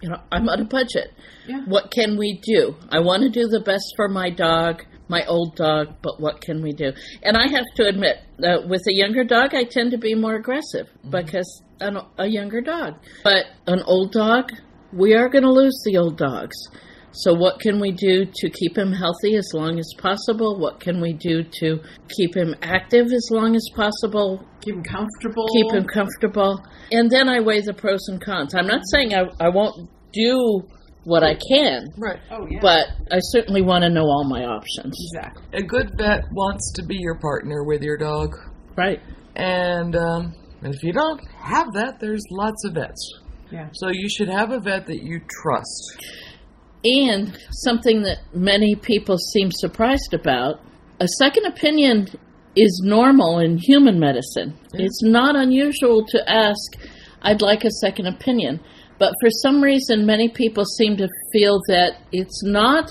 [0.02, 1.12] you know, I'm on a budget.
[1.46, 1.62] Yeah.
[1.66, 2.74] What can we do?
[2.90, 6.62] I want to do the best for my dog, my old dog, but what can
[6.62, 6.92] we do?
[7.22, 10.36] And I have to admit, uh, with a younger dog, I tend to be more
[10.36, 12.94] aggressive because an, a younger dog.
[13.24, 14.50] But an old dog,
[14.92, 16.56] we are going to lose the old dogs.
[17.12, 20.58] So, what can we do to keep him healthy as long as possible?
[20.58, 21.80] What can we do to
[22.16, 24.46] keep him active as long as possible?
[24.60, 25.46] Keep him comfortable.
[25.48, 26.62] Keep him comfortable.
[26.92, 28.54] And then I weigh the pros and cons.
[28.54, 30.62] I'm not saying I, I won't do
[31.08, 32.20] what I can, Right.
[32.30, 32.58] Oh yeah.
[32.60, 34.94] but I certainly want to know all my options.
[35.14, 35.42] exactly.
[35.54, 38.34] A good vet wants to be your partner with your dog.
[38.76, 39.00] Right.
[39.34, 43.02] And um, if you don't have that, there's lots of vets.
[43.50, 43.68] Yeah.
[43.72, 46.04] So you should have a vet that you trust.
[46.84, 50.60] And something that many people seem surprised about
[51.00, 52.08] a second opinion
[52.56, 54.58] is normal in human medicine.
[54.74, 56.72] It's not unusual to ask,
[57.22, 58.60] I'd like a second opinion.
[58.98, 62.90] But for some reason, many people seem to feel that it's not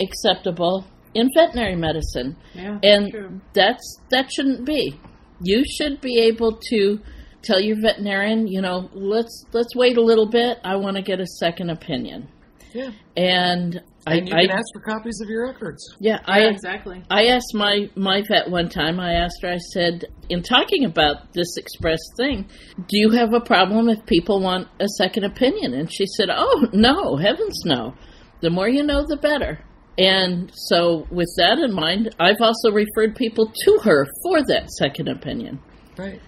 [0.00, 2.36] acceptable in veterinary medicine.
[2.54, 2.78] Yeah.
[2.82, 3.40] and true.
[3.52, 4.98] that's that shouldn't be.
[5.40, 7.00] You should be able to
[7.42, 10.58] tell your veterinarian, you know, let's let's wait a little bit.
[10.64, 12.28] I want to get a second opinion.
[12.72, 12.90] Yeah.
[13.16, 15.82] And I, And you I can ask for copies of your records.
[15.98, 17.02] yeah, I Yeah, exactly.
[17.10, 19.00] I asked my my vet one time.
[19.00, 19.50] I asked her.
[19.50, 24.40] I said, in talking about this express thing, do you have a problem if people
[24.40, 25.74] want a second opinion?
[25.74, 27.94] And she said, Oh no, heavens no.
[28.42, 29.58] The more you know, the better.
[29.98, 35.08] And so, with that in mind, I've also referred people to her for that second
[35.08, 35.58] opinion.
[35.96, 36.20] Right.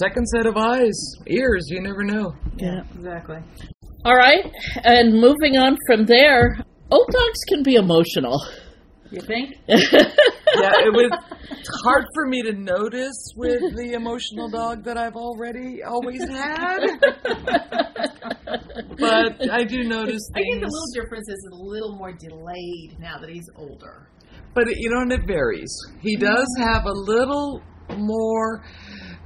[0.00, 2.34] Second set of eyes, ears, you never know.
[2.56, 2.80] Yeah.
[2.94, 3.38] Exactly.
[4.04, 4.50] All right,
[4.82, 6.58] and moving on from there,
[6.92, 8.40] old dogs can be emotional.
[9.10, 9.54] You think?
[10.54, 11.10] Yeah, it was
[11.82, 16.80] hard for me to notice with the emotional dog that I've already always had.
[18.98, 20.60] but I do notice I think things.
[20.60, 24.08] the little difference is a little more delayed now that he's older.
[24.54, 25.74] But you know, and it varies.
[26.00, 27.62] He does have a little
[27.96, 28.62] more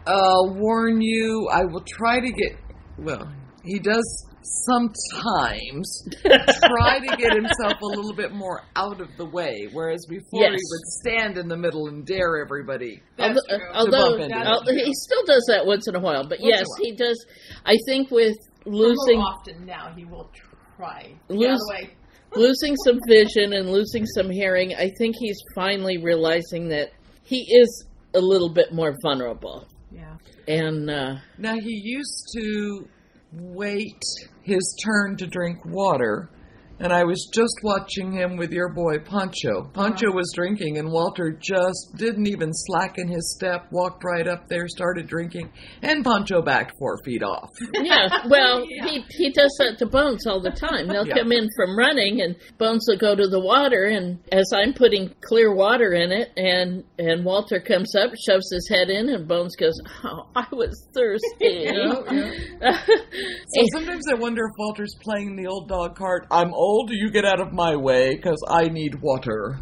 [0.06, 1.48] uh, warn you.
[1.52, 2.52] I will try to get.
[2.98, 3.32] Well,
[3.64, 4.25] he does
[4.64, 10.42] sometimes try to get himself a little bit more out of the way, whereas before
[10.44, 13.02] he would stand in the middle and dare everybody.
[13.18, 16.54] Although, uh, although bump uh, he still does that once in a while, but Once
[16.54, 16.84] yes, while.
[16.84, 17.26] he does.
[17.64, 20.30] I think with losing More often now he will
[20.76, 21.12] try.
[21.28, 21.90] to Get out Lose- way.
[22.34, 26.90] losing some vision and losing some hearing, I think he's finally realizing that
[27.22, 29.66] he is a little bit more vulnerable.
[29.92, 30.16] Yeah.
[30.48, 32.88] And uh, Now he used to
[33.32, 34.02] wait
[34.46, 36.30] his turn to drink water,
[36.78, 39.64] and I was just watching him with your boy Pancho.
[39.72, 40.16] Pancho uh-huh.
[40.16, 45.06] was drinking, and Walter just didn't even slacken his step, walked right up there, started
[45.06, 45.50] drinking,
[45.82, 47.50] and Pancho backed four feet off.
[47.74, 50.88] yeah, well, he he does that to Bones all the time.
[50.88, 51.16] They'll Yeah.
[51.16, 55.14] come in from running, and Bones will go to the water, and as I'm putting
[55.24, 59.56] clear water in it, and and Walter comes up, shoves his head in, and Bones
[59.56, 61.24] goes, "Oh, I was thirsty."
[61.66, 62.02] Yeah,
[62.60, 62.80] yeah.
[63.48, 66.26] So sometimes I wonder if Walter's playing the old dog card.
[66.30, 69.58] I'm old, you get out of my way, because I need water.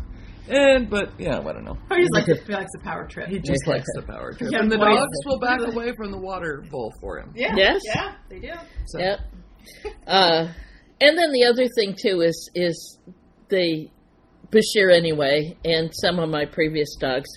[0.49, 1.79] And but yeah, I don't know.
[1.91, 3.29] Or he's like he likes the power trip.
[3.29, 4.85] He just likes the power trip, Yeah, and the boy.
[4.85, 7.33] dogs will back away from the water bowl for him.
[7.35, 7.55] Yeah.
[7.57, 7.81] Yes.
[7.87, 8.51] Yeah, they do.
[8.87, 9.21] So, Yep.
[10.07, 10.49] Uh,
[11.01, 12.99] and then the other thing too is is
[13.49, 13.89] the
[14.51, 17.29] Bashir anyway, and some of my previous dogs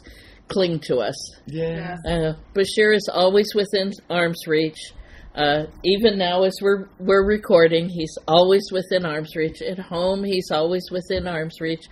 [0.50, 1.16] cling to us.
[1.46, 1.96] Yeah.
[2.06, 4.92] Uh, Bashir is always within arm's reach.
[5.38, 9.62] Uh, even now, as we're we're recording, he's always within arm's reach.
[9.62, 11.86] At home, he's always within arm's reach.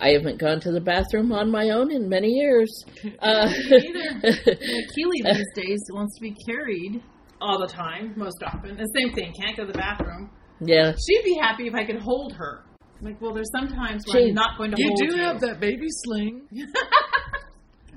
[0.00, 2.68] I haven't gone to the bathroom on my own in many years.
[3.20, 7.02] Uh, Keely these days wants to be carried
[7.40, 8.76] all the time, most often.
[8.76, 10.30] The same thing, can't go to the bathroom.
[10.60, 12.64] yeah, She'd be happy if I could hold her.
[12.98, 15.10] I'm like, well, there's sometimes when Gee, I'm not going to You hold do you.
[15.12, 16.48] Do have that baby sling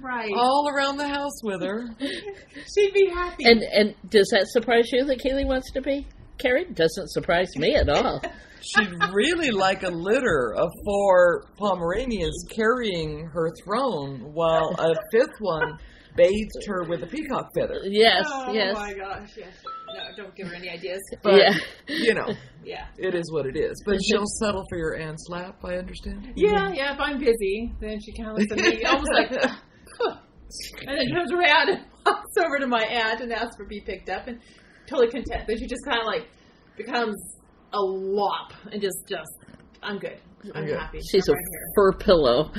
[0.01, 0.31] right.
[0.35, 1.87] all around the house with her.
[1.99, 3.43] She'd be happy.
[3.45, 6.75] and and does that surprise you that Keely wants to be carried?
[6.75, 8.21] Doesn't surprise me at all.
[8.61, 15.79] She'd really like a litter of four Pomeranians carrying her throne while a fifth one
[16.15, 17.79] bathed her with a peacock feather.
[17.85, 18.75] Yes, oh, yes.
[18.77, 18.87] oh yes.
[18.87, 19.53] my gosh, yes.
[19.93, 20.99] No, don't give her any ideas.
[21.23, 21.57] But, Yeah.
[21.87, 22.33] you know,
[22.63, 22.85] Yeah.
[22.97, 23.81] it is what it is.
[23.85, 26.31] But she'll settle for your aunt's lap, I understand.
[26.35, 29.55] Yeah, yeah, if I'm busy, then she kind of looks at me almost like, "Huh."
[30.87, 34.09] And then turns around and walks over to my aunt and asks for be picked
[34.09, 34.39] up and
[34.87, 35.47] totally content.
[35.47, 36.27] Then she just kind of like
[36.77, 37.15] becomes
[37.73, 39.31] a lop and just, just,
[39.81, 40.19] I'm good.
[40.55, 40.77] I'm good.
[40.77, 40.99] happy.
[41.11, 41.71] She's I'm a right here.
[41.75, 42.51] fur pillow.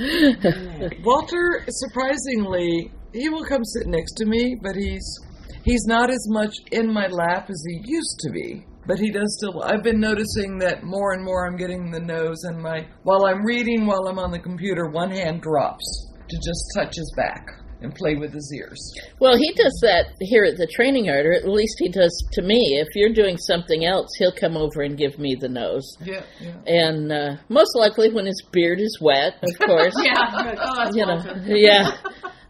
[1.03, 5.19] Walter, surprisingly, he will come sit next to me, but he's
[5.65, 8.65] he's not as much in my lap as he used to be.
[8.85, 9.63] But he does still.
[9.63, 11.45] I've been noticing that more and more.
[11.45, 15.11] I'm getting the nose, and my while I'm reading, while I'm on the computer, one
[15.11, 17.47] hand drops to just touch his back
[17.81, 18.79] and play with his ears.
[19.19, 22.41] Well, he does that here at the training yard, or at least he does to
[22.41, 22.79] me.
[22.79, 25.97] If you're doing something else, he'll come over and give me the nose.
[26.01, 26.55] Yeah, yeah.
[26.65, 29.95] And uh, most likely when his beard is wet, of course.
[30.01, 30.55] Yeah.
[30.59, 31.97] Oh, you know, yeah.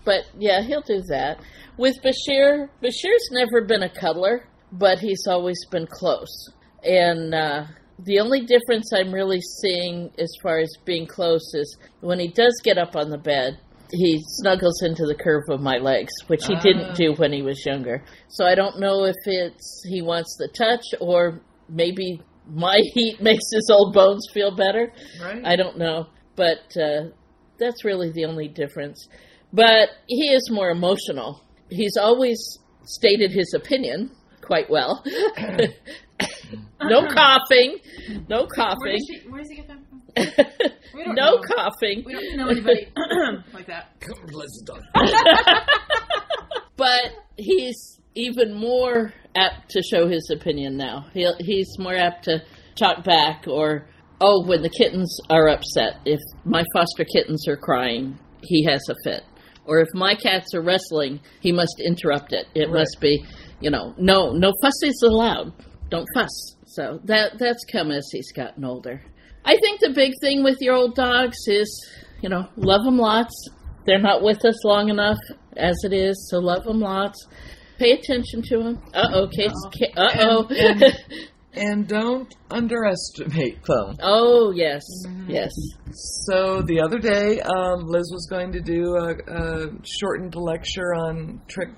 [0.06, 1.40] But yeah, he'll do that.
[1.78, 6.50] With Bashir, Bashir's never been a cuddler, but he's always been close.
[6.84, 7.66] And uh,
[7.98, 12.54] the only difference I'm really seeing as far as being close is when he does
[12.64, 13.58] get up on the bed,
[13.96, 16.62] he snuggles into the curve of my legs, which he Ah.
[16.62, 18.04] didn't do when he was younger.
[18.28, 23.44] So I don't know if it's he wants the touch or maybe my heat makes
[23.54, 24.92] his old bones feel better.
[25.22, 25.42] Right.
[25.46, 27.10] I don't know, but uh,
[27.60, 29.08] that's really the only difference.
[29.54, 31.42] But he is more emotional.
[31.70, 32.40] He's always
[32.86, 34.10] stated his opinion
[34.42, 35.04] quite well.
[36.84, 37.78] no coughing,
[38.28, 39.80] no Where coughing, does, she, where does he get that from?
[39.80, 39.83] We don't
[40.96, 41.42] no know.
[41.56, 42.04] coughing.
[42.06, 42.88] We don't know anybody
[43.54, 43.92] like that.
[46.76, 51.06] But he's even more apt to show his opinion now.
[51.14, 52.44] He'll, he's more apt to
[52.76, 53.88] talk back or,
[54.20, 56.00] oh, when the kittens are upset.
[56.06, 59.22] If my foster kittens are crying, he has a fit.
[59.66, 62.48] Or if my cats are wrestling, he must interrupt it.
[62.56, 62.80] It Right.
[62.80, 63.24] must be,
[63.62, 65.54] you know, no, no fuss is allowed.
[65.90, 66.56] Don't fuss.
[66.66, 69.02] So that that's come as he's gotten older.
[69.46, 71.90] I think the big thing with your old dogs is,
[72.22, 73.50] you know, love them lots.
[73.86, 75.20] They're not with us long enough
[75.58, 77.28] as it is, so love them lots.
[77.78, 78.82] Pay attention to them.
[78.94, 79.52] Uh oh, case.
[79.98, 80.48] Uh oh.
[80.50, 80.84] And,
[81.54, 83.96] and don't underestimate them.
[84.02, 84.84] oh yes,
[85.28, 85.52] yes.
[86.26, 91.42] So the other day, um, Liz was going to do a, a shortened lecture on
[91.48, 91.70] trick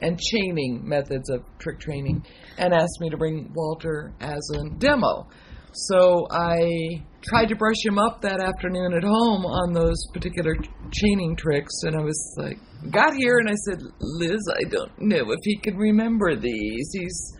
[0.00, 2.26] and chaining methods of trick training,
[2.58, 5.28] and asked me to bring Walter as a demo.
[5.74, 10.54] So I tried to brush him up that afternoon at home on those particular
[10.92, 12.58] chaining tricks, and I was like,
[12.92, 16.88] got here, and I said, Liz, I don't know if he can remember these.
[16.92, 17.32] He's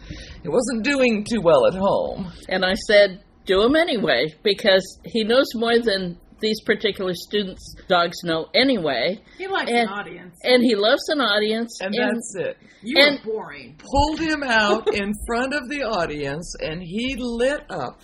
[0.42, 2.33] he wasn't doing too well at home.
[2.49, 8.16] And I said, do them anyway because he knows more than these particular students' dogs
[8.25, 9.20] know anyway.
[9.38, 10.37] He likes And- an audience.
[10.42, 11.79] And he loves an audience.
[11.81, 12.57] And that's it.
[12.83, 13.79] You and- were boring.
[13.79, 18.01] pulled him out in front of the audience and he lit up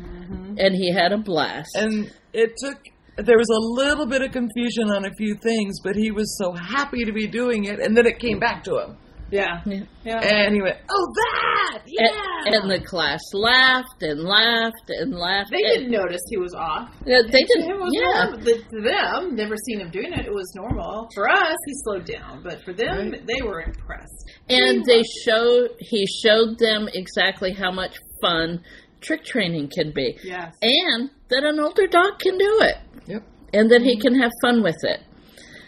[0.00, 0.54] Mm-hmm.
[0.58, 1.70] and he had a blast.
[1.74, 2.78] and it took
[3.16, 6.52] there was a little bit of confusion on a few things but he was so
[6.52, 8.96] happy to be doing it and then it came back to him
[9.30, 9.60] Yeah.
[9.66, 9.82] Yeah.
[10.04, 10.20] Yeah.
[10.22, 12.08] and he went oh that yeah
[12.46, 15.50] And, and the class laughed and laughed and laughed.
[15.50, 16.88] They didn't notice he was off.
[17.04, 17.64] Yeah, they didn't.
[17.68, 18.30] him, it was Yeah.
[18.46, 20.24] The- To them, never seen him doing it.
[20.26, 21.08] It was normal.
[21.14, 24.24] For us, he slowed down, but for them, they were impressed.
[24.48, 28.62] And they showed he showed them exactly how much fun
[29.00, 30.18] trick training can be.
[30.22, 30.54] Yes.
[30.62, 32.76] And that an older dog can do it.
[33.06, 33.22] Yep.
[33.52, 35.00] And that he can have fun with it.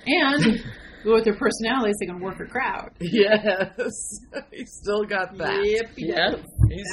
[0.07, 0.63] And
[1.05, 2.91] with their personalities, they can work a crowd.
[3.01, 3.71] yes
[4.53, 5.91] he still got that Yep.
[5.97, 6.31] Yeah.
[6.71, 6.87] He's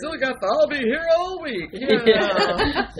[0.00, 1.70] still got the I'll be here all week.
[1.72, 2.90] Yeah.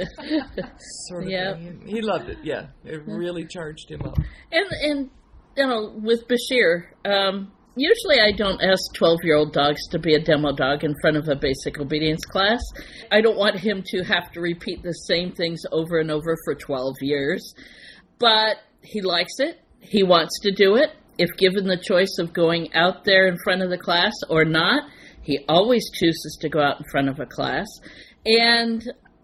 [1.09, 1.55] sort of Yeah.
[1.55, 1.82] thing.
[1.87, 2.39] He loved it.
[2.43, 4.16] Yeah, it really charged him up.
[4.53, 5.11] And and
[5.57, 10.53] you know, with Bashir, um, usually I don't ask twelve-year-old dogs to be a demo
[10.53, 12.61] dog in front of a basic obedience class.
[13.11, 16.55] I don't want him to have to repeat the same things over and over for
[16.55, 17.55] twelve years.
[18.18, 19.61] But he likes it.
[19.81, 20.91] He wants to do it.
[21.18, 24.85] If given the choice of going out there in front of the class or not,
[25.22, 27.66] he always chooses to go out in front of a class.
[28.27, 28.83] And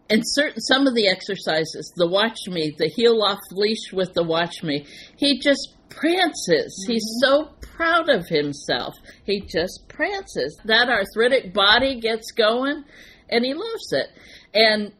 [0.09, 4.24] and certain some of the exercises, the watch me, the heel off leash with the
[4.24, 4.86] watch me,
[5.16, 6.84] he just prances.
[6.86, 7.45] He's mm-hmm.
[7.45, 8.95] so proud of himself.
[9.24, 10.59] He just prances.
[10.64, 12.84] That arthritic body gets going
[13.28, 14.07] and he loves it.
[14.55, 14.93] And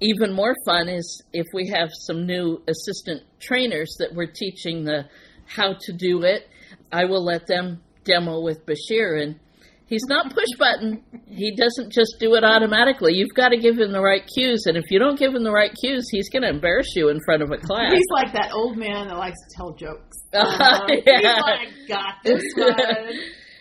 [0.00, 5.04] even more fun is if we have some new assistant trainers that we're teaching the
[5.46, 6.48] how to do it.
[6.90, 9.38] I will let them demo with Bashir and
[9.92, 11.04] he's not push button.
[11.28, 13.14] He doesn't just do it automatically.
[13.14, 15.52] You've got to give him the right cues and if you don't give him the
[15.52, 17.92] right cues, he's going to embarrass you in front of a class.
[17.92, 20.18] He's like that old man that likes to tell jokes.
[20.34, 21.40] Uh, He's yeah.
[21.42, 22.72] like, got this one.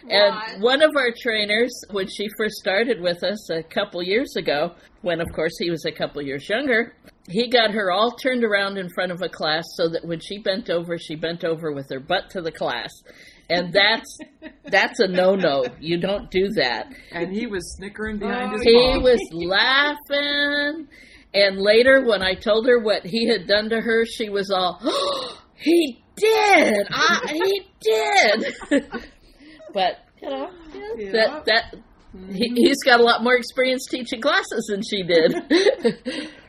[0.10, 4.76] And one of our trainers, when she first started with us a couple years ago,
[5.02, 6.96] when of course he was a couple years younger,
[7.30, 10.38] he got her all turned around in front of a class so that when she
[10.40, 12.90] bent over, she bent over with her butt to the class.
[13.52, 14.18] And that's
[14.66, 15.66] that's a no no.
[15.80, 16.88] You don't do that.
[17.12, 19.04] And he was snickering behind his He mom.
[19.04, 20.88] was laughing.
[21.34, 24.80] And later, when I told her what he had done to her, she was all,
[25.56, 26.88] he did.
[26.92, 28.54] I, he did.
[29.74, 30.50] but, you know,
[30.98, 31.76] yeah, that, that,
[32.34, 36.30] he, he's got a lot more experience teaching classes than she did.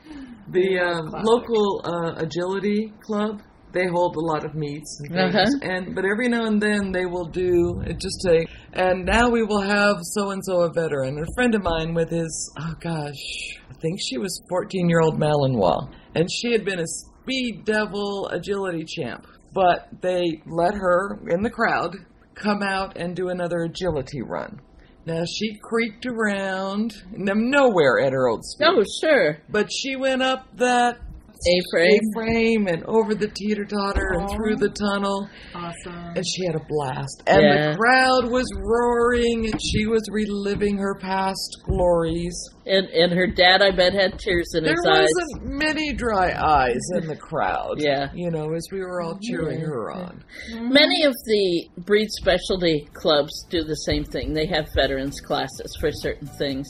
[0.53, 3.41] The um, local uh, agility club,
[3.73, 5.59] they hold a lot of meets and things, Uh-huh.
[5.71, 7.99] and but every now and then they will do it.
[7.99, 11.63] Just say, and now we will have so and so a veteran, a friend of
[11.63, 13.23] mine with his oh gosh,
[13.71, 18.29] I think she was fourteen year old Malinois, and she had been a speed devil
[18.29, 21.97] agility champ, but they let her in the crowd
[22.35, 24.61] come out and do another agility run.
[25.05, 28.69] Now she creaked around, nowhere at her old speed.
[28.69, 29.39] oh, sure.
[29.49, 30.99] But she went up that
[31.47, 32.01] A-frame.
[32.15, 35.95] frame and over the teeter totter and through the tunnel, Awesome.
[36.17, 37.23] and she had a blast.
[37.27, 37.71] And Yeah.
[37.73, 42.35] the crowd was roaring, and she was reliving her past glories.
[42.67, 45.09] And, and her dad, I bet, had tears in There his eyes.
[45.09, 47.77] There wasn't many dry eyes in the crowd.
[47.81, 48.09] Yeah.
[48.15, 50.23] you know, as we were all cheering her on.
[50.53, 50.73] Mm-hmm.
[50.73, 54.33] Many of the breed specialty clubs do the same thing.
[54.33, 56.69] They have veterans classes for certain things,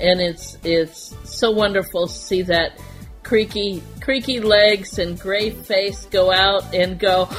[0.00, 2.78] and it's it's so wonderful to see that
[3.22, 7.28] creaky creaky legs and gray face go out and go.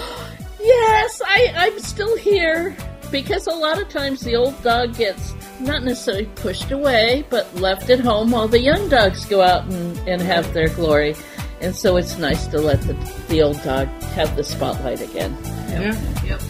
[0.65, 2.73] Yes, I I'm still here
[3.11, 7.89] because a lot of times the old dog gets not necessarily pushed away, but left
[7.89, 11.15] at home while the young dogs go out and, and have their glory.
[11.61, 12.93] And so it's nice to let the,
[13.29, 15.38] the old dog have the spotlight again.
[15.69, 16.23] Yeah.
[16.25, 16.41] Yep.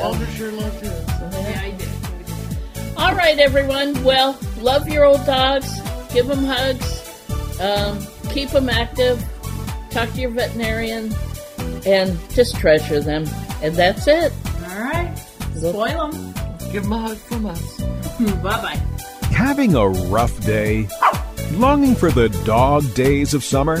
[0.00, 0.90] Walter sure loved his.
[0.90, 1.88] Yeah, I did.
[2.96, 4.02] All right, everyone.
[4.04, 5.70] Well, love your old dogs.
[6.12, 7.00] Give them hugs.
[7.60, 7.98] Um,
[8.34, 9.24] keep them active.
[9.90, 11.14] Talk to your veterinarian.
[11.86, 13.24] And just treasure them.
[13.62, 14.32] And that's it.
[14.68, 15.14] All right.
[15.54, 16.34] Spoil them.
[16.72, 17.80] Give him a hug from us.
[18.42, 18.80] bye bye.
[19.28, 20.88] Having a rough day?
[21.52, 23.78] Longing for the dog days of summer?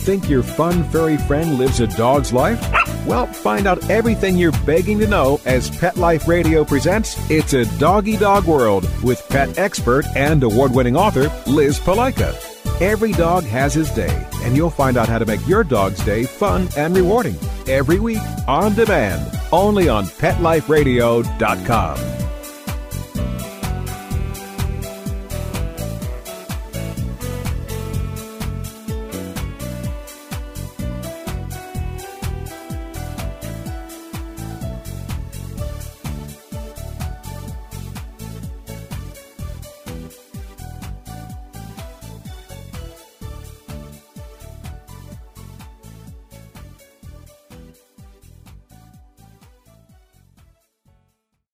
[0.00, 2.60] Think your fun furry friend lives a dog's life?
[3.06, 7.64] Well, find out everything you're begging to know as Pet Life Radio presents It's a
[7.78, 12.53] Doggy Dog World with pet expert and award winning author Liz Palika.
[12.80, 16.24] Every dog has his day, and you'll find out how to make your dog's day
[16.24, 17.36] fun and rewarding
[17.68, 18.18] every week
[18.48, 22.23] on demand, only on PetLifeRadio.com.